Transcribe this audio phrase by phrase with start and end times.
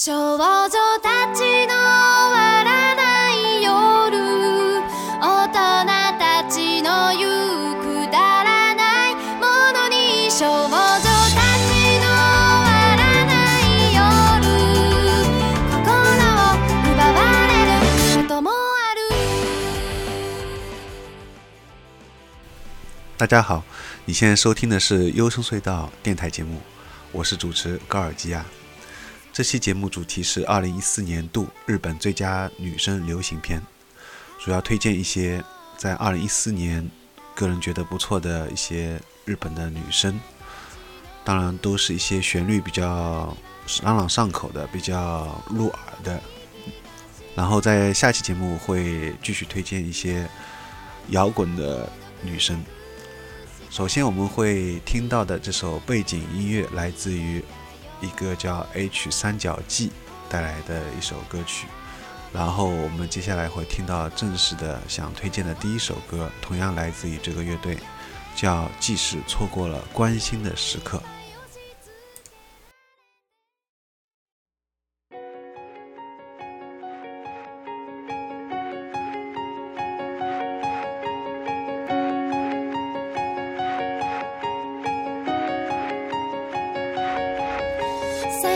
[0.00, 0.38] 少女
[1.02, 4.80] たちの終わらない夜。
[5.20, 5.58] 大人
[6.16, 9.42] たちの言うくだらないも
[9.74, 11.10] のに少女たち
[11.98, 13.98] の終わらない夜。
[15.68, 16.54] 心を
[16.94, 17.18] 奪わ
[17.48, 18.54] れることもあ
[18.94, 19.02] る。
[23.16, 23.64] 大家好，
[24.04, 26.62] 你现在收听的是优声隧道电台节目，
[27.10, 28.44] 我是主持高尔基亚。
[29.38, 33.64] 这期节目主题是二零一四年度日本最佳女声流行片，
[34.40, 35.40] 主要推荐一些
[35.76, 36.90] 在二零一四年
[37.36, 40.18] 个人觉得不错的一些日本的女声，
[41.22, 43.32] 当然都是一些旋律比较
[43.84, 46.20] 朗朗上口的、比较入耳的。
[47.36, 50.28] 然后在下期节目会继续推荐一些
[51.10, 51.88] 摇滚的
[52.22, 52.60] 女声。
[53.70, 57.40] 首先我们会听到的这首背景音乐来自于
[58.00, 59.90] 一个叫 H 三角记
[60.28, 61.66] 带来的一首歌曲，
[62.32, 67.76] 然后我们接下来会听到正式的想推荐的第一首歌，同样来自于这个乐队，
[68.36, 70.98] 叫《即使错过了关心的时刻》。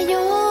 [0.09, 0.42] yo.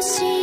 [0.00, 0.37] 心。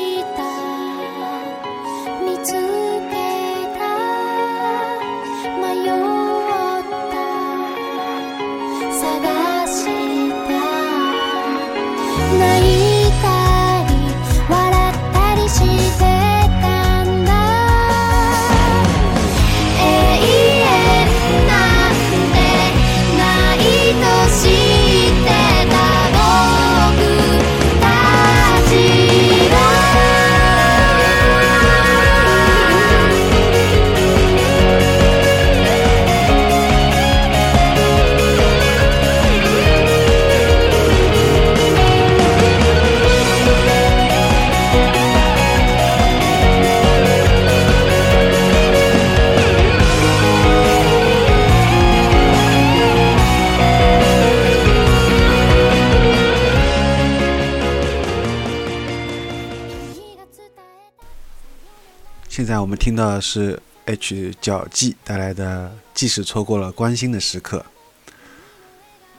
[62.65, 67.63] 我们听到的是 H 角 G 带来的《即使错过了关心的时刻》。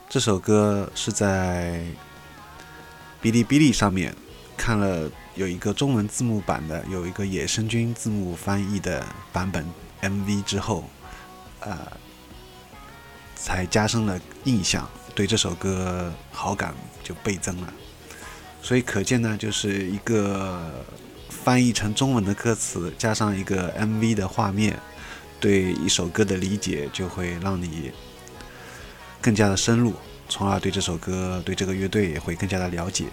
[0.09, 1.85] 这首歌是在
[3.21, 4.13] 哔哩哔哩上面
[4.57, 9.01] 看了有一个中文字幕版的，有一个野生菌字幕翻译的
[9.31, 9.65] 版本
[10.01, 10.83] MV 之后，
[11.61, 11.77] 呃，
[13.33, 17.73] 才加深了印象，对这首歌好感就倍增了。
[18.61, 20.83] 所以可见呢，就是一个。
[21.47, 24.77] 翻译成中文的歌词，加上一个 MV 的画面，
[25.39, 27.89] 对一首歌的理解就会让你
[29.21, 29.93] 更加的深入，
[30.27, 33.05] 从而对这首歌、对这个乐队也会更加的了解。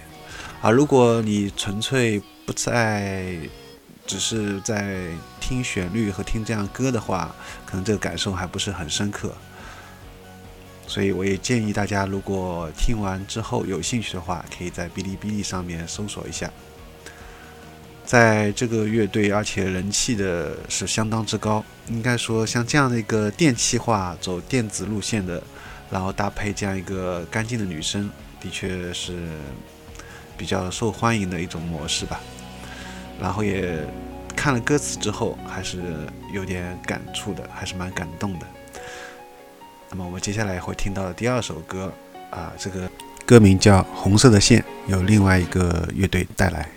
[0.61, 3.39] 而如果你纯粹不在，
[4.05, 5.07] 只是在
[5.39, 7.33] 听旋律和听这样歌的话，
[7.65, 9.33] 可能这个感受还不是很深刻。
[10.89, 16.51] 所以我也建议大家，如果听完之后有兴趣的话，可以在哔哩哔哩上面搜索一下。
[18.05, 21.65] 在这个乐队，而且人气的是相当之高。
[21.89, 25.43] 应该说，像这样的一个电气化、走电子路线的，
[25.91, 28.11] 然后搭配这样一个干净的女生，
[28.41, 29.19] 的确是
[30.37, 32.21] 比较受欢迎的一种模式吧。
[33.21, 33.87] 然后也
[34.35, 35.83] 看了歌词之后，还是
[36.33, 38.47] 有点感触的，还是蛮感动的。
[39.91, 41.93] 那么我们接下来会听到的第二首歌，
[42.31, 42.91] 啊，这个
[43.25, 44.61] 歌名叫《红色的线》，
[44.91, 46.69] 由另外一个乐队带来。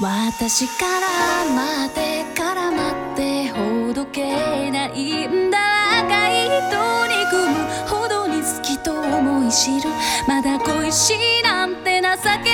[0.00, 5.58] 私から待ってから待ってほどけないんだ
[6.04, 7.54] 赤い糸に組む
[7.86, 9.90] ほどに好きと思い知る。
[10.26, 12.08] まだ恋しいなんて情
[12.42, 12.53] け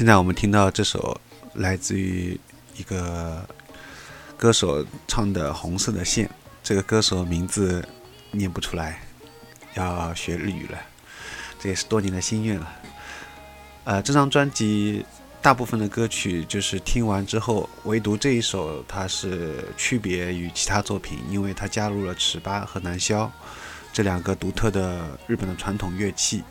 [0.00, 1.20] 现在我们听到这首
[1.52, 2.40] 来自于
[2.74, 3.46] 一个
[4.34, 6.26] 歌手唱的《红色的线》，
[6.62, 7.86] 这个歌手名字
[8.30, 9.02] 念不出来，
[9.74, 10.78] 要学日语了，
[11.58, 12.72] 这也是多年的心愿了。
[13.84, 15.04] 呃，这张专辑
[15.42, 23.28] 大部分的歌曲就是听完之后，唯独这一首它是区别于其他作品，因为它加入了尺八和南箫
[23.92, 26.42] 这两个独特的日本的传统乐器，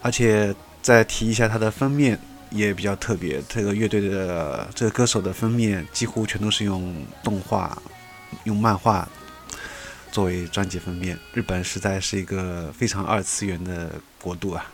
[0.00, 0.56] 而且。
[0.84, 7.80] 再提一下它的封面也比较特别，这个乐队的这个歌手的封面几乎全都是用动画、
[8.44, 9.08] 用漫画
[10.12, 11.18] 作为专辑封面。
[11.32, 14.70] 日本实在是一个非常二次元的国度啊。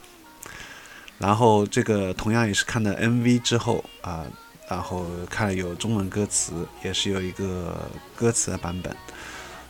[1.17, 4.27] 然后这个同样也是看了 MV 之后啊，
[4.69, 8.93] 然后看了有中文歌词，也是有一个歌词的版本，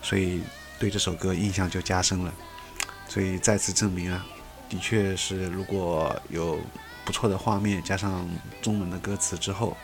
[0.01, 0.41] 所以
[0.79, 2.33] 对这首歌印象就加深了。
[3.07, 4.25] 所以再次证明啊。
[4.71, 6.59] 的确是，如果有
[7.05, 8.27] 不错的画面，加上
[8.63, 9.77] 中文的歌词之后，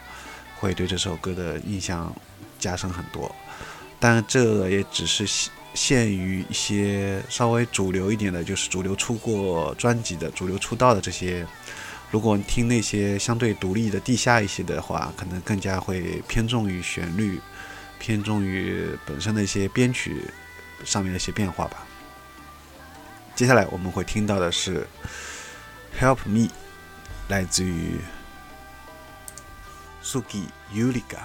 [0.59, 2.15] 会对这首歌的印象
[2.59, 3.31] 加深很多。
[3.99, 11.47] 但这也只是限限于一些稍微主流一点的，就是主流出过专辑的、主流出道的这些。
[12.11, 17.41] 如果听那些相对独立的、地下一些的话，可能更加会偏重于旋律，
[17.99, 20.23] 偏重于本身的一些编曲
[20.85, 21.86] 上面的一些变化吧。
[23.37, 24.89] 接下来我们会听到的是
[26.01, 26.49] 《Help Me》，
[27.29, 28.01] 来自于
[30.03, 31.21] Suki Yuliga。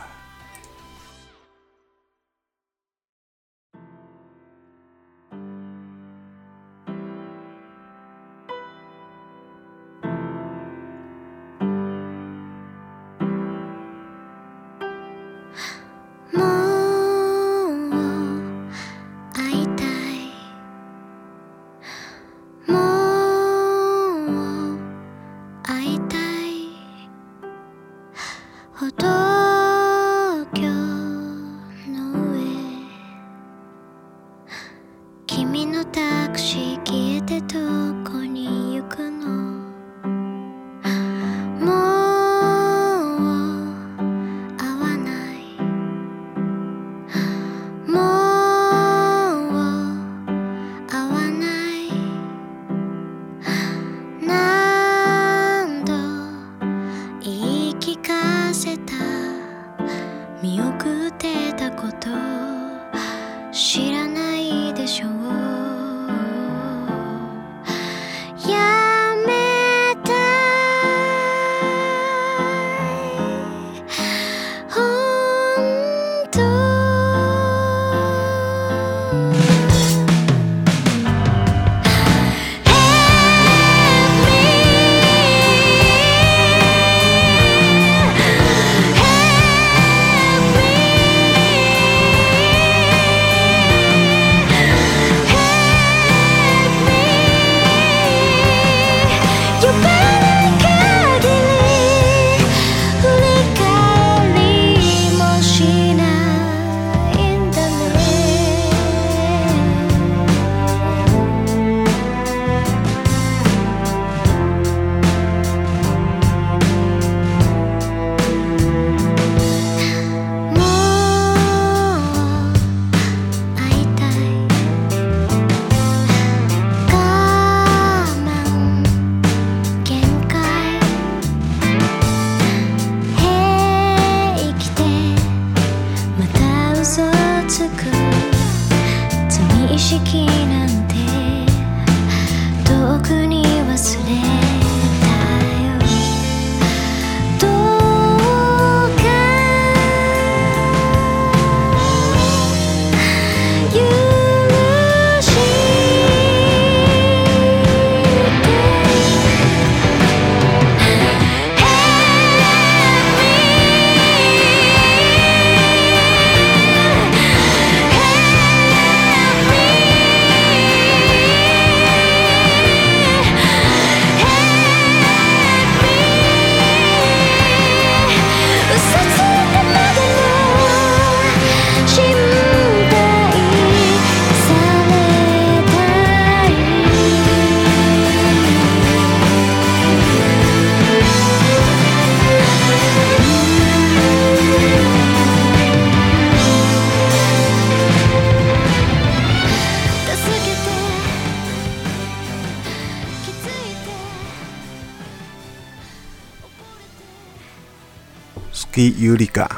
[209.01, 209.49] Yuliga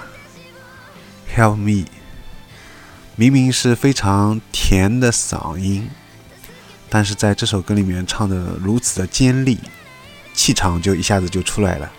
[1.36, 1.86] Help Me，
[3.18, 5.90] 明明是非常甜的嗓音，
[6.88, 9.60] 但是在这首歌里面唱的如此的尖利，
[10.34, 11.92] 气场就一下子就出来了。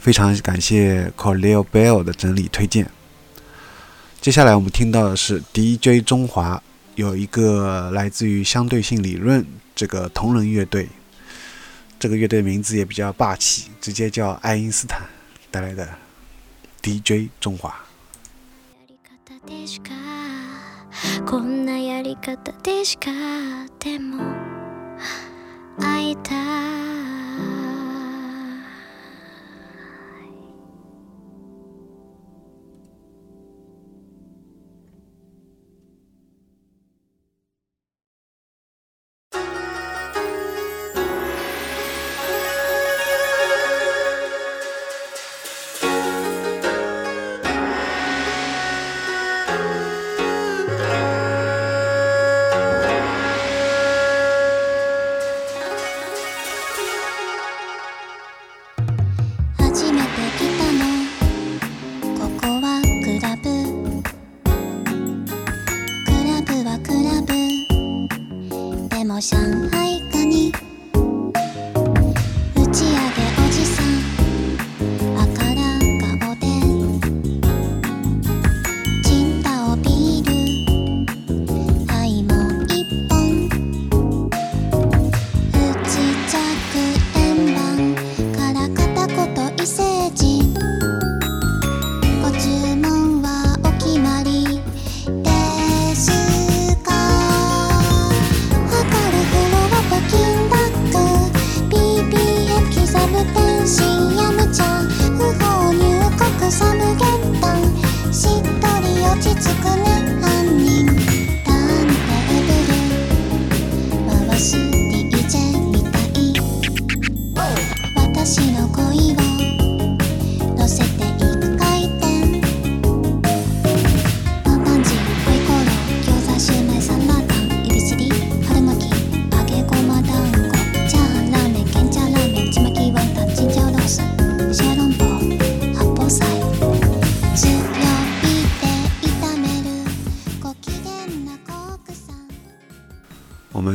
[0.00, 2.90] 非常感谢 Corleo Bell 的整理推荐。
[4.20, 6.60] 接下来我们听到的是 DJ 中华，
[6.96, 10.88] 有一个来自于相对性理论这个同人乐队，
[12.00, 15.02] 这个乐队名字也比较霸气，直接叫爱因斯坦
[15.52, 15.88] 带来的
[16.83, 17.69] DJ 中华。
[17.69, 17.75] や
[18.87, 19.91] り方でしか
[21.29, 23.11] こんなやり方でしか
[23.79, 24.23] でも
[25.77, 26.92] 会いたい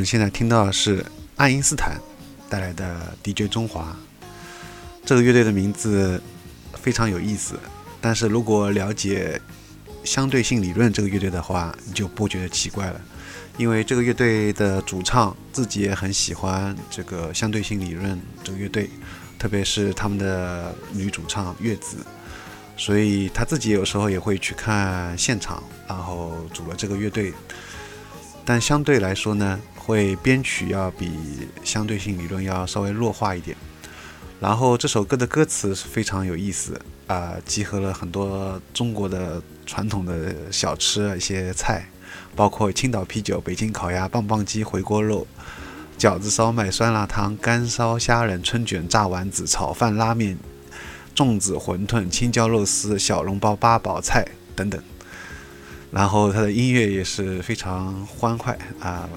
[0.09, 2.01] 现在听到的是爱因斯坦
[2.49, 3.95] 带来的 DJ 中华。
[5.05, 6.19] 这个乐队的名字
[6.73, 7.59] 非常有意思，
[8.01, 9.39] 但是如果了解
[10.03, 12.99] 相对性理论这个乐队的话，你就不觉得奇怪了，
[13.55, 18.89] 因为这个乐队的主唱自己也很喜欢这个相对性理论这个乐队，
[19.37, 21.97] 特别是他们的女主唱月子，
[22.75, 27.31] 所以他自己有时候也会去看现场，然后组了这个乐队。
[28.49, 31.11] 但相对来说呢，会编曲要比
[31.63, 33.55] 相对性理论要稍微弱化一点。
[34.39, 41.87] 然后这首歌的歌词非常有意思啊，集合了很多中国的传统的小吃一些菜，
[42.35, 45.27] 包括青岛啤酒、北京烤鸭、棒棒鸡、回锅肉、
[45.99, 50.35] 饺子、烧麦、酸辣汤、干烧虾仁、春卷、炸丸子、炒饭、拉面、
[51.15, 54.81] 粽子、馄饨、青椒肉丝、小笼包、八宝菜等等。
[55.91, 59.09] 然后他的音乐也是非常欢快啊，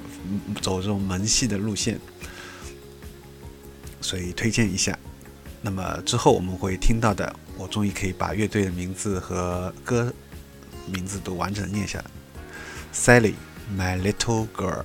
[0.60, 1.98] 走这种萌系的路线，
[4.00, 4.98] 所以推荐一下。
[5.60, 10.12] 那么之后我们会听到的，我终于可以把乐队的名字和歌
[10.86, 12.04] 名字都完整念下来。
[12.92, 13.34] Sally,
[13.76, 14.84] my little girl。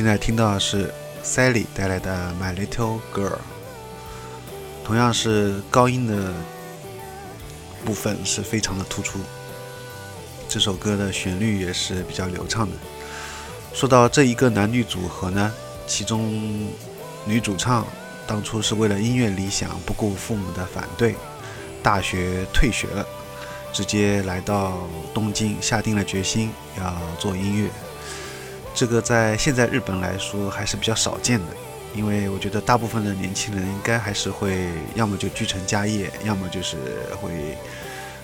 [0.00, 0.90] 现在听到的是
[1.22, 3.32] Sally 带来的《My Little Girl》，
[4.82, 6.32] 同样是高音的
[7.84, 9.18] 部分是非常的突出。
[10.48, 12.72] 这首歌的旋律也是比较流畅的。
[13.74, 15.52] 说到这一个男女组合呢，
[15.86, 16.66] 其中
[17.26, 17.86] 女主唱
[18.26, 21.14] 当初是为了音乐理想，不顾父母的反对，
[21.82, 23.06] 大学退学了，
[23.70, 27.68] 直接来到东京，下定了决心要做音乐。
[28.74, 31.46] 这个在现在日本来说还是比较少见的，
[31.94, 36.76] 因为我觉得大部分的年轻人应该还是会要么就继承家业，要么就是
[37.20, 37.56] 会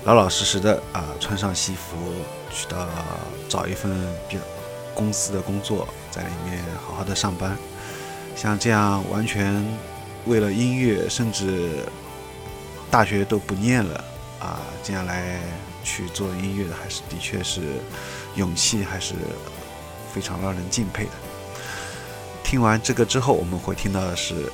[0.05, 1.97] 老老实实的啊穿上西服
[2.51, 2.89] 去到
[3.49, 3.91] 找一份
[4.29, 4.43] 比较
[4.95, 7.57] 公司的工作，在里面好好的上班。
[8.35, 9.63] 像这样完全
[10.27, 11.85] 为了音乐，甚至
[12.91, 14.05] 大学都不念了
[14.41, 15.41] 啊，这样来
[15.83, 17.61] 去做音乐的，还是的确是
[18.37, 19.15] 勇气，还是
[20.17, 21.11] 非常让人敬佩的。
[22.43, 24.51] 听完这个之后，我们会听到的是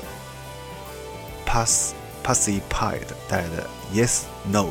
[1.47, 1.93] Pass
[2.25, 2.99] Passy Pie
[3.29, 4.67] 带来的 Yes No。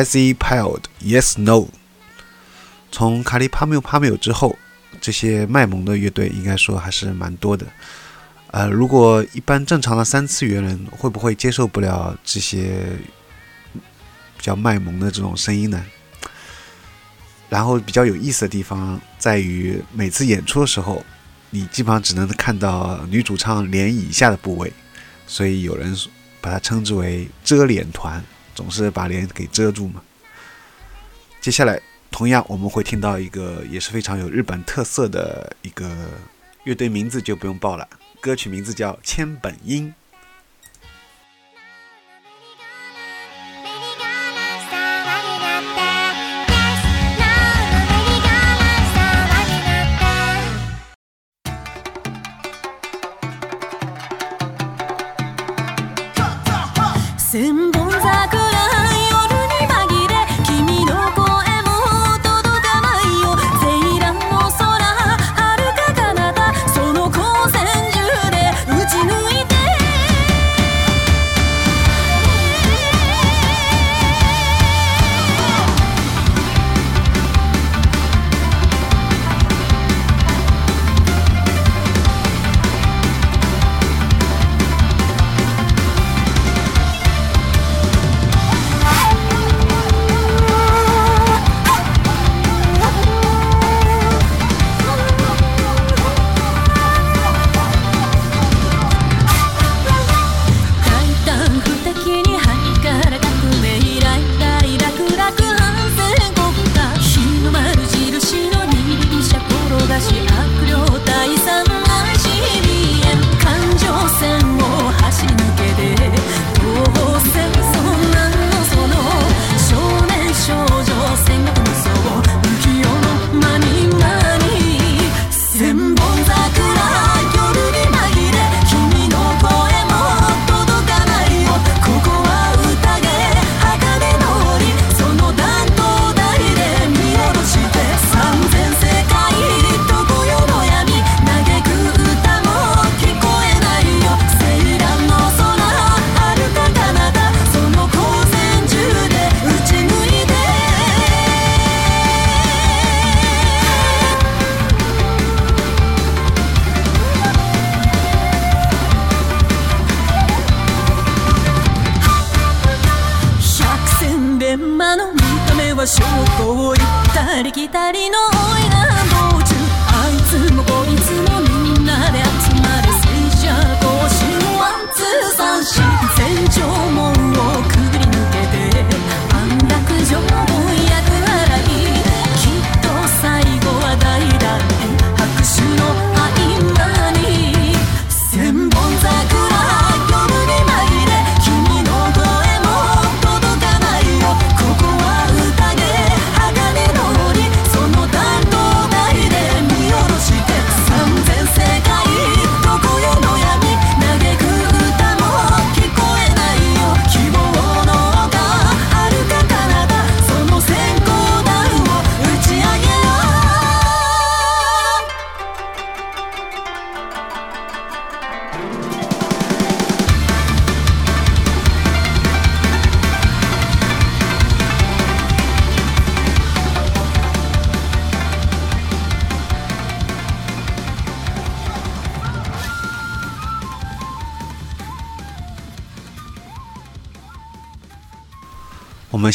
[0.00, 1.68] Patsy Piled Yes No。
[2.90, 4.56] 从卡利帕缪帕缪之后，
[4.98, 7.66] 这些卖萌的乐队应该说还是蛮多的。
[8.46, 12.82] 呃，如果一般正常的三次元人会不会接受不了这些
[13.74, 15.84] 比较卖萌的这种声音呢？
[17.50, 21.04] 然后比较有意思的地方在于，每次演出的时候，
[21.50, 24.72] 你基本上只能看到女主唱脸以下的部位，
[25.26, 25.94] 所以有人
[26.40, 30.02] 把它称之为“遮脸团”，总是把脸给遮住嘛。
[31.40, 35.88] 接下来，同样我们会听到一个也是非常有日本特色的一个
[36.64, 37.88] 乐队，名字就不用报了。
[38.20, 39.88] 歌曲名字叫《千本樱》。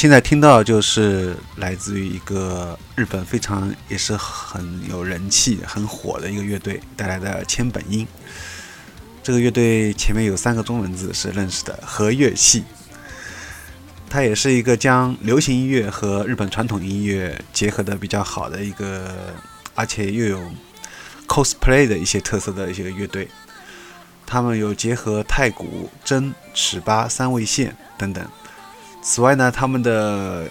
[0.06, 8.06] 现在听到就是来自于一个日本非常也是很有人气、很火的一个乐队带来的千本樱。
[9.24, 12.64] 这个乐队前面有三个中文字是认识的，和乐系。
[14.08, 19.34] 它也是一个将流行音乐和日本传统音乐结合的比较好的一个，
[19.74, 20.40] 而且又有
[21.28, 23.28] cosplay 的一些特色的一些乐队。
[24.24, 28.24] 他们有结合太鼓、筝、尺八、三味线等等。
[29.08, 30.50] 此外呢，他们的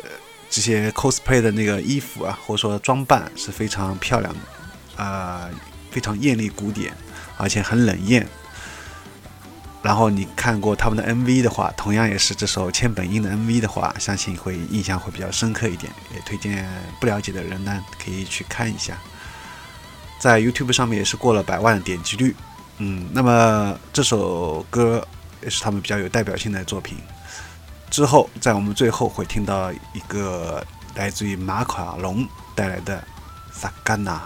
[0.49, 5.51] 这些 cosplay 的那个衣服啊，或者说装扮是非常漂亮的，啊，
[5.90, 6.97] 非常艳丽古典，
[7.37, 8.25] 而且很冷艳。
[9.83, 15.93] 然后你看过他们的 MV 的话，同样也是这首千本樱的 MV 的话，相信会印象会比较深刻一点。
[16.14, 16.64] 也推荐
[17.01, 18.97] 不了解的人呢，可以去看一下。
[20.21, 22.37] 在 YouTube 上面也是过了百万的点击率。
[22.79, 25.07] 嗯，那么这首歌
[25.43, 26.97] 也是他们比较有代表性的作品。
[27.94, 32.98] 之后，在我们最后会听到一个来自于马卡龙带来的
[33.52, 34.16] 《萨甘娜》。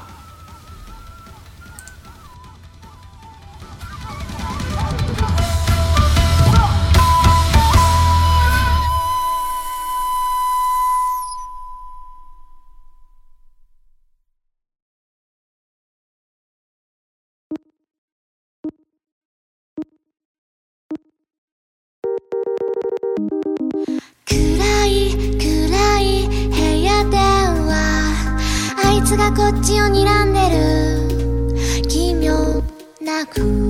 [33.36, 33.67] な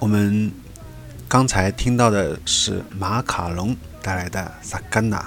[0.00, 0.52] 我们
[1.26, 5.18] 刚才听到的是马卡龙带来的《萨甘娜》，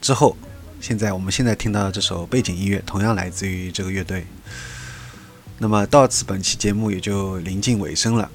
[0.00, 0.36] 之后，
[0.80, 4.24] 现在我们现在听到的这首背景音乐同样来自于这个乐队。
[5.58, 8.30] 那么到此，本期节目也就临近尾声了。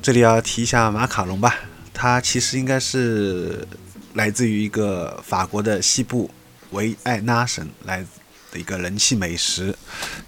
[0.00, 1.56] 这里要提一下马卡龙吧，
[1.92, 3.68] 它其实应该是
[4.14, 6.30] 来自于一个法国的西部
[6.70, 8.04] 维埃纳省来
[8.50, 9.76] 的一个人气美食，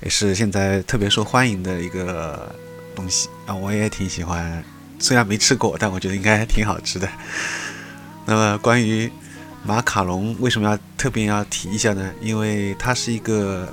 [0.03, 2.55] 也是现在特别受欢迎的一个
[2.95, 4.63] 东西啊，我也挺喜欢。
[5.05, 7.07] 虽然没吃过，但我觉得应该挺好吃的。
[8.25, 9.13] 那么关于
[9.63, 12.11] 马卡龙为什么要特别要提一下呢？
[12.23, 13.71] 因为它是一个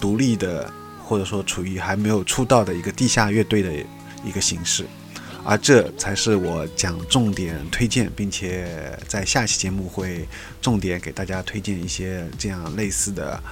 [0.00, 3.72] 独立的，或者说处于还没有出道的一个地下乐队的
[4.22, 4.86] 一个形式，
[5.42, 10.24] 而这才是我讲重点推荐，并且在下期节目会
[10.62, 13.42] 重点给大家推荐一些这样类似的。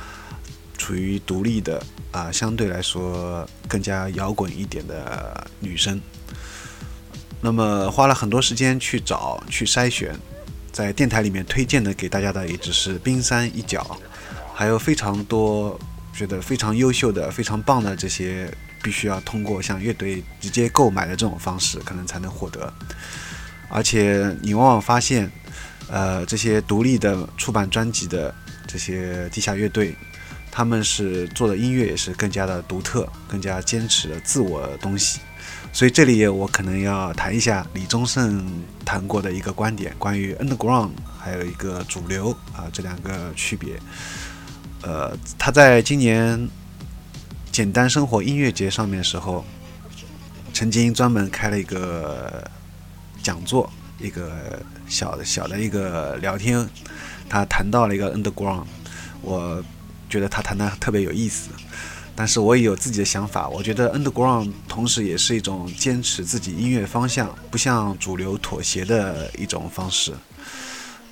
[0.77, 6.01] 处于独立的啊、相对来说更加摇滚一点的女生。
[7.41, 10.15] 那么花了很多时间去找、去筛选，
[10.73, 13.97] 在电台里面推荐的给大家的也只是冰山一角，
[14.55, 15.79] 还有非常多
[16.13, 22.73] 觉得非常优秀的、非常棒的这些，必须要通过像乐队直接购买的这种方式，可能才能获得。
[23.69, 25.31] 而且你往往发现，
[25.89, 28.35] 呃，这些独立的出版专辑的
[28.67, 29.95] 这些地下乐队，
[30.51, 35.21] 他们是做的音乐也是更加的独特，更加坚持了自我的东西。
[35.79, 38.45] 所以这里我可能要谈一下李宗盛
[38.85, 43.79] 谈过的一个观点，关于 underground 还有一个主流啊这两个区别。
[44.83, 46.49] 呃，他在今年
[47.53, 49.45] 简单生活音乐节上面的时候，
[50.53, 52.43] 曾经专门开了一个
[53.23, 56.69] 讲座，一个小小的一个聊天，
[57.29, 58.65] 他谈到了一个 underground，
[59.23, 59.63] 我
[60.11, 61.51] 觉得他谈的特别有意思。
[62.19, 70.13] 但是我也有自己的想法，我觉得 underground 同时也是一种坚持自己音乐方向，不向主流妥协的一种方式。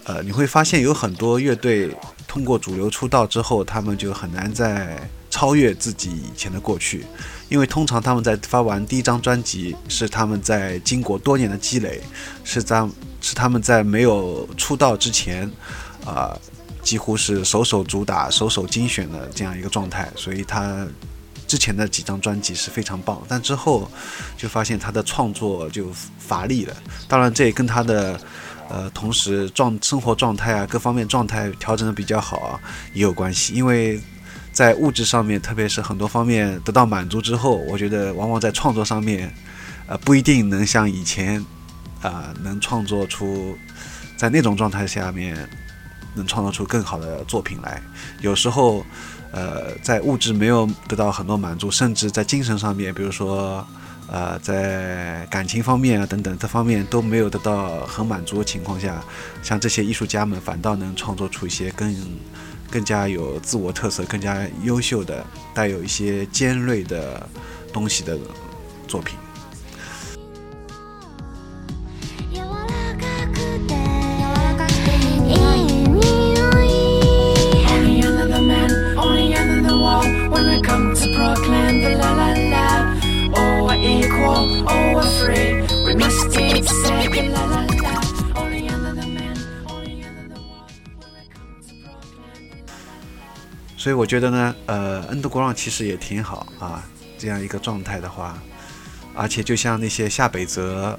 [0.02, 1.96] 呃，你会发现有很多乐队
[2.26, 4.98] 通过主流出道之后，他们就很难再
[5.30, 7.06] 超越自己以前的过去，
[7.48, 12.00] 因为通常他们在发完第一张专辑，是他们在经过多年的积累，
[12.42, 12.84] 是在
[13.20, 15.48] 是他们在没有出道之前，
[16.04, 16.36] 啊、
[16.86, 20.86] 几乎是首首主打、首首精选的这样一个状态，所以他
[21.44, 23.90] 之前的几张专辑是非常棒，但之后
[24.36, 26.76] 就发现他的创作就乏力了。
[27.08, 28.20] 当然，这也跟他的
[28.68, 32.60] 呃，同时状生活状态啊，各方面状态调整的比较好啊，
[32.94, 33.52] 也有关系。
[33.54, 34.00] 因为
[34.52, 39.34] 在物质上面，特别是很多方面得到满足之后，我觉得往往在创作上面，
[39.88, 41.44] 呃，不一定能像以前
[42.00, 43.58] 啊，能创作出
[44.16, 45.36] 在那种状态下面
[46.16, 47.80] 能创造出更好的作品来。
[48.20, 48.84] 有时候，
[49.30, 53.64] 呃，在物质没有得到很多满足，甚至在精神上面，比如说。
[54.08, 59.02] 呃，在感情方面啊等等这方面都没有得到很满足的情况下，
[59.42, 61.92] 像这些艺术家们反倒能创作出一些更
[62.70, 67.28] 更加有自我特色、更加优秀的、带有一些尖锐的
[67.72, 68.16] 东西的
[68.86, 69.18] 作品。
[93.86, 96.82] 所以我觉得呢，呃，underground 其实也挺好啊，
[97.16, 98.36] 这样一个状态的话，
[99.14, 100.98] 而且就像那些下北泽，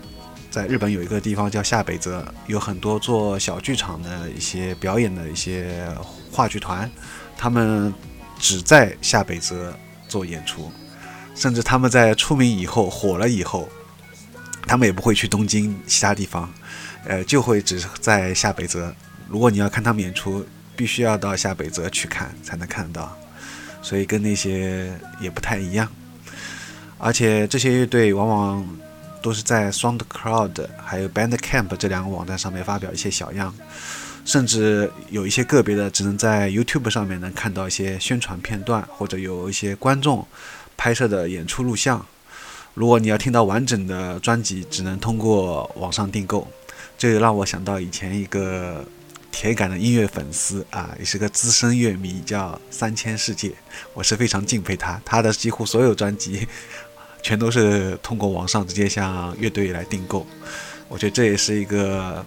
[0.50, 5.86] 在日本有一个地方叫下北泽，有很多做小剧场的一些表演的一些
[6.32, 6.90] 话剧团，
[7.38, 7.94] 他们
[8.40, 9.78] 只在下北泽
[10.08, 10.72] 做演出，
[11.36, 13.68] 甚至他们在出名以后火了以后，
[14.66, 16.50] 他们也不会去东京其他地方，
[17.04, 18.96] 呃，就会只在下北泽。
[19.28, 20.48] 如果你要看他们演出。
[20.78, 23.18] 必须要到下北泽去看才能看到，
[23.82, 25.90] 所以跟那些也不太一样。
[27.00, 28.78] 而且这些乐队往往
[29.22, 33.54] 都是在 SoundCloud 还有 Bandcamp 这两个网站上面发表一些小样，
[34.24, 40.26] 甚至有一些个别的只能在 YouTube 上面能看到一些宣传片段，或者有一些观众
[40.78, 42.06] 拍摄的演出录像。
[42.76, 46.48] 如果你要听到完整的专辑，只能通过网上订购。
[47.00, 48.86] 这就让我想到以前一个。
[49.32, 53.52] 铁杆的音乐粉丝啊，也是个资深乐迷，叫三千世界，
[53.94, 55.00] 我是非常敬佩他。
[55.06, 56.48] 他的几乎所有专辑，
[57.22, 60.26] 全都是通过网上直接向乐队来订购。
[60.88, 62.26] 我觉得这也是一个，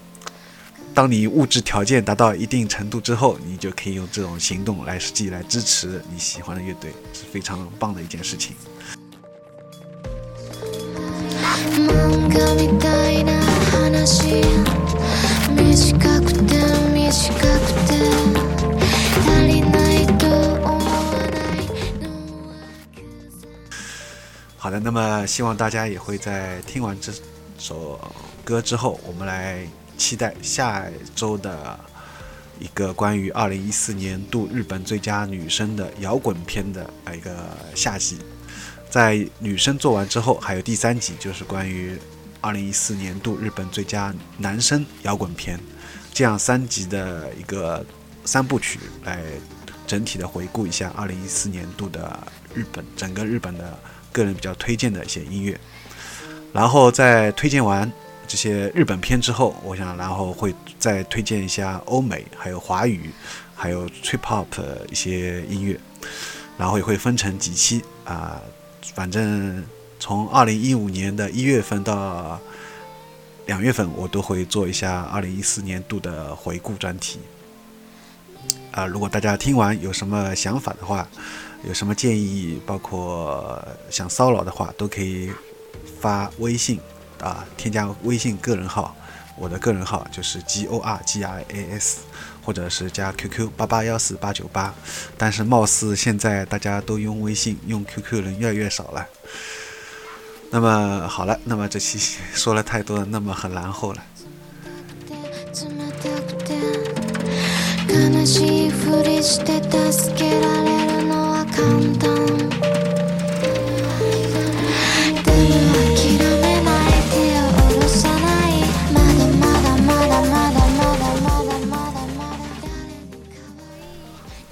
[0.94, 8.54] 当你物质条件达到一定程度之后，你就可以用这种行动来实际来支持你喜欢的乐队，是非常棒的一件事情。
[24.56, 27.10] 好的，那么希望大家也会在听完这
[27.58, 27.98] 首
[28.44, 29.66] 歌之后，我们来
[29.96, 31.80] 期待下周的
[32.60, 37.34] 一个关于二零一四年度日本最佳女生的摇滚片的一个
[37.74, 38.18] 下集。
[38.90, 41.98] 在女生做完之后，还有第三集，就是关于
[42.40, 45.58] 二零一四年度日本最佳男生摇滚片。
[46.12, 47.84] 这样三集的一个
[48.24, 49.22] 三部曲来
[49.86, 52.18] 整体的回顾一下二零一四年度的
[52.54, 53.78] 日本整个日本的
[54.12, 55.58] 个人比较推荐的一些音乐，
[56.52, 57.90] 然后在推荐完
[58.28, 63.10] 这些日本片之后，我想然后会再推荐一下欧美还有华语
[63.54, 64.46] 还有 trip hop
[64.90, 65.78] 一些音乐，
[66.58, 68.40] 然后也会分成几期啊，
[68.94, 69.64] 反正
[69.98, 72.38] 从二零一五年的一月份到。
[73.46, 77.18] 两月份我都会做一下二零一四年度的回顾专题，
[78.70, 81.08] 啊，如果大家听完有什么想法的话，
[81.66, 83.60] 有什么建议，包括
[83.90, 85.30] 想骚扰的话，都可以
[86.00, 86.78] 发微信
[87.20, 88.94] 啊，添加微信个人号，
[89.36, 92.02] 我的个人号就是 G O R G I A S，
[92.44, 94.72] 或者是加 QQ 八八幺四八九八，
[95.18, 99.06] 但是貌似现在大家都用微信，用 QQ 人越来越少了。
[100.52, 104.02] 那么好了，那么这期说了太多，那么很然后了。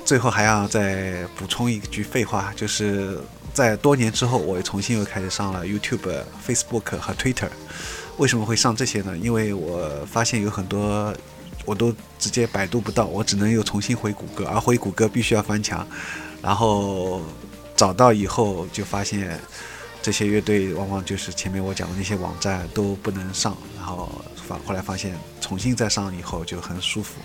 [0.05, 3.21] 最后还要再补充一句废话，就是。
[3.59, 7.49] 在多年之后，我又重新又开始上了 YouTube、Facebook 和 Twitter。
[8.17, 9.19] 为什么会上这些呢？
[9.19, 11.13] 因为我发现有很多
[11.65, 15.85] 我都直接百度不到，我只能又重新回谷歌，而回谷歌必须要翻墙。
[16.41, 17.21] 然后
[17.75, 19.37] 找到以后，就发现
[20.01, 23.57] 这些乐队往往就是前面我讲的那些网站都不能上。
[23.77, 27.21] 然后发后来发现重新再上以后就很舒服。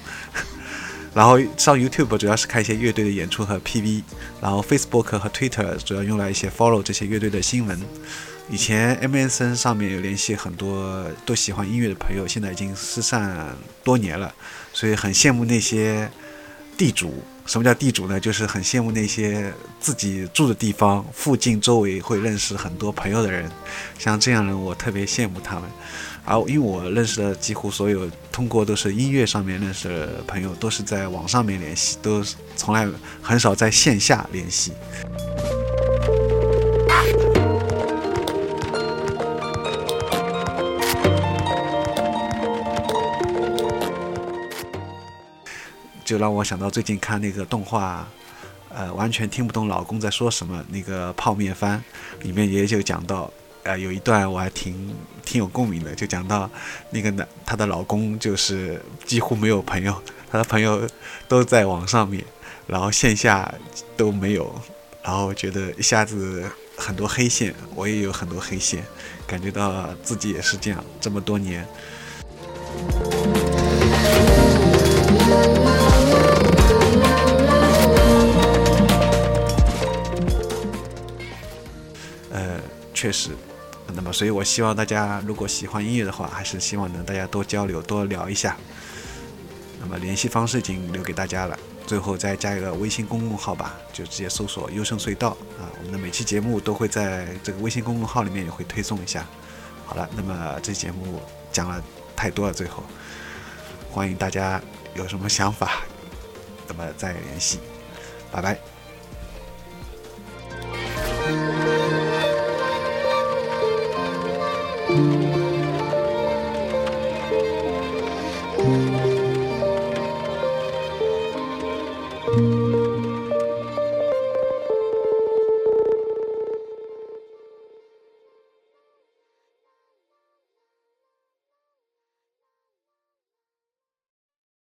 [1.13, 4.01] 然后上 YouTube 主要是看一些乐队的演出和 PV，
[4.41, 7.79] 然后 Facebook 和 Twitter 主要用来一些 follow 这些乐队的新闻，
[8.49, 14.33] 以前 MSN 上面有联系很多都喜欢音乐的朋友，现在已经失散多年了，
[14.73, 16.09] 所以很羡慕那些
[16.77, 17.23] 地主。
[17.45, 18.17] 什么叫地主呢？
[18.17, 23.51] 就是很羡慕那些自己住的地方附近周围会认识很多朋友的人，
[23.99, 25.63] 像这样人我特别羡慕他们。
[26.25, 32.23] 而因为我认识的几乎所有通过都是音乐上面认识的朋友，都是在网上面联系，都
[32.55, 32.87] 从来
[33.21, 34.71] 很少在线下联系。
[46.05, 48.07] 就让我想到最近看那个动画，
[48.69, 50.63] 呃，完全听不懂老公在说什么。
[50.69, 51.83] 那个泡面番
[52.21, 53.31] 里面也就讲到，
[53.63, 54.93] 呃，有一段我还挺
[55.23, 56.49] 挺有共鸣的，就讲到
[56.89, 59.95] 那个男她的老公就是几乎没有朋友，
[60.29, 60.85] 他的朋友
[61.29, 62.23] 都在网上面，
[62.67, 63.53] 然后线下
[63.95, 64.53] 都没有，
[65.01, 66.43] 然后觉得一下子
[66.75, 68.83] 很多黑线，我也有很多黑线，
[69.25, 71.65] 感觉到自己也是这样，这么多年。
[82.93, 83.31] 确实，
[83.95, 88.57] 那么所以，我希望大家如果喜欢音乐的话，还是希望能大家多交流、多聊一下。
[89.79, 95.29] 那么联系方式已经留给大家了，最后再加一个微信公众号吧，就直接搜索“优胜隧道”
[95.59, 95.69] 啊。
[95.77, 99.25] 我们的每期节目都会在这个微信公众号里面也会推送一下。
[99.85, 101.21] 好了，那么这节目
[101.51, 101.83] 讲了
[102.15, 102.83] 太多了，最后
[103.91, 104.61] 欢迎大家
[104.95, 105.81] 有什么想法，
[106.67, 107.59] 那么再联系，
[108.31, 108.72] 拜拜。